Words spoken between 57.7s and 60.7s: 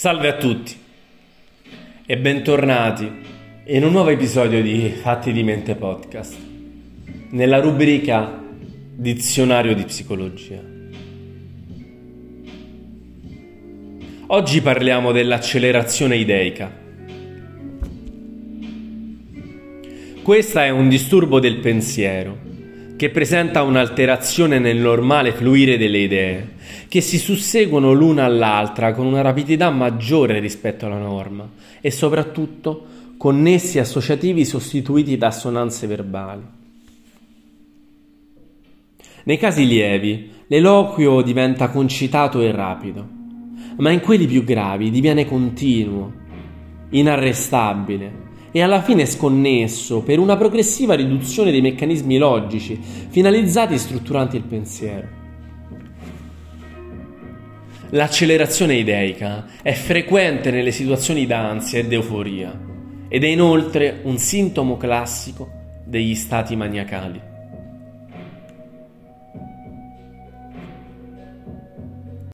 L'accelerazione ideica è frequente nelle